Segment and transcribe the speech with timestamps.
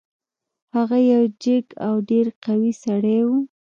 [0.75, 3.27] هغه یو جګ او ډیر قوي سړی و.